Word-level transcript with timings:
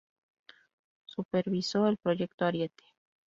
Supervisó 1.05 1.85
el 1.85 1.97
proyecto 1.97 2.45
Ariete. 2.45 2.83